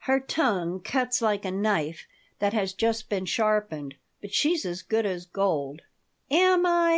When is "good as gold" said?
4.82-5.80